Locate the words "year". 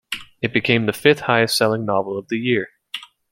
2.39-2.69